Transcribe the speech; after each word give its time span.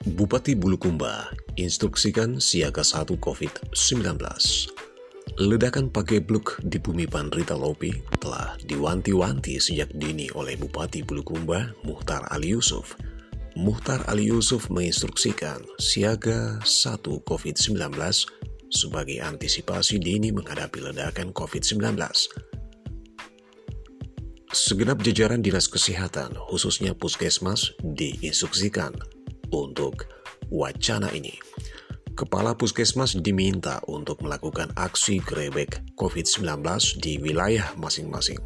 Bupati 0.00 0.56
Bulukumba 0.56 1.28
instruksikan 1.60 2.40
siaga 2.40 2.80
1 2.80 3.20
COVID-19. 3.20 4.16
Ledakan 5.36 5.92
pakai 5.92 6.24
bluk 6.24 6.56
di 6.64 6.80
bumi 6.80 7.04
Pandrita 7.04 7.52
Lopi 7.52 7.92
telah 8.16 8.56
diwanti-wanti 8.64 9.60
sejak 9.60 9.92
dini 9.92 10.32
oleh 10.32 10.56
Bupati 10.56 11.04
Bulukumba, 11.04 11.76
Muhtar 11.84 12.24
Ali 12.32 12.56
Yusuf. 12.56 12.96
Muhtar 13.60 14.00
Ali 14.08 14.32
Yusuf 14.32 14.72
menginstruksikan 14.72 15.60
siaga 15.76 16.56
1 16.64 17.04
COVID-19 17.04 17.76
sebagai 18.72 19.20
antisipasi 19.20 20.00
dini 20.00 20.32
menghadapi 20.32 20.80
ledakan 20.80 21.36
COVID-19. 21.36 22.00
Segenap 24.48 25.04
jajaran 25.04 25.44
Dinas 25.44 25.68
Kesehatan, 25.68 26.40
khususnya 26.48 26.96
Puskesmas, 26.96 27.76
diinstruksikan 27.84 28.96
untuk 29.54 30.06
wacana 30.50 31.10
ini. 31.14 31.34
Kepala 32.18 32.52
Puskesmas 32.52 33.16
diminta 33.16 33.80
untuk 33.88 34.20
melakukan 34.20 34.74
aksi 34.76 35.22
grebek 35.24 35.80
COVID-19 35.96 36.60
di 37.00 37.16
wilayah 37.22 37.72
masing-masing. 37.80 38.36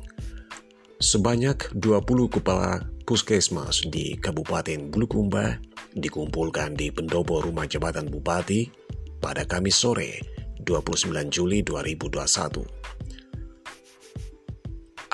Sebanyak 1.02 1.74
20 1.74 2.30
kepala 2.30 2.86
Puskesmas 3.02 3.82
di 3.90 4.14
Kabupaten 4.14 4.88
Bulukumba 4.88 5.58
dikumpulkan 5.92 6.78
di 6.78 6.94
pendopo 6.94 7.42
rumah 7.42 7.66
jabatan 7.66 8.06
Bupati 8.06 8.70
pada 9.18 9.42
Kamis 9.42 9.74
sore 9.74 10.22
29 10.62 11.10
Juli 11.28 11.60
2021. 11.66 12.84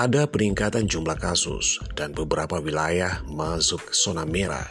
Ada 0.01 0.29
peningkatan 0.29 0.85
jumlah 0.89 1.17
kasus 1.21 1.81
dan 1.93 2.13
beberapa 2.13 2.61
wilayah 2.61 3.21
masuk 3.29 3.93
zona 3.93 4.25
merah 4.25 4.69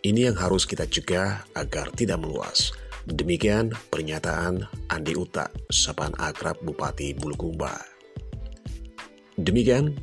ini 0.00 0.28
yang 0.28 0.36
harus 0.36 0.64
kita 0.64 0.88
cegah 0.88 1.44
agar 1.52 1.92
tidak 1.92 2.20
meluas. 2.20 2.72
Demikian 3.04 3.72
pernyataan 3.88 4.68
Andi 4.92 5.16
Uta, 5.16 5.48
Sapan 5.72 6.12
Akrab 6.20 6.60
Bupati 6.60 7.16
Bulukumba. 7.16 7.80
Demikian 9.40 9.96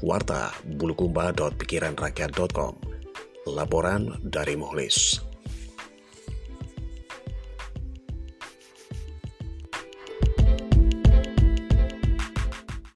Warta 0.00 0.48
Bulukumba.pikiranrakyat.com 0.64 2.74
Laporan 3.48 4.20
dari 4.24 4.56
Mohlis. 4.56 5.27